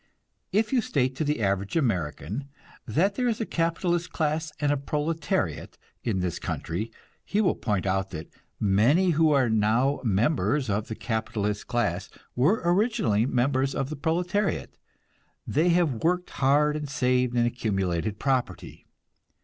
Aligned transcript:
If 0.51 0.73
you 0.73 0.81
state 0.81 1.15
to 1.17 1.23
the 1.23 1.41
average 1.43 1.75
American 1.75 2.49
that 2.87 3.13
there 3.13 3.27
is 3.27 3.39
a 3.39 3.45
capitalist 3.45 4.11
class 4.11 4.51
and 4.59 4.71
a 4.71 4.75
proletariat 4.75 5.77
in 6.03 6.21
this 6.21 6.39
country, 6.39 6.91
he 7.23 7.39
will 7.39 7.53
point 7.53 7.85
out 7.85 8.09
that 8.09 8.29
many 8.59 9.11
who 9.11 9.31
are 9.31 9.47
now 9.47 10.01
members 10.03 10.71
of 10.71 10.87
the 10.87 10.95
capitalist 10.95 11.67
class 11.67 12.09
were 12.35 12.63
originally 12.65 13.27
members 13.27 13.75
of 13.75 13.91
the 13.91 13.95
proletariat; 13.95 14.75
they 15.45 15.69
have 15.69 16.03
worked 16.03 16.31
hard 16.31 16.75
and 16.75 16.89
saved, 16.89 17.35
and 17.35 17.45
accumulated 17.45 18.17
property. 18.17 18.87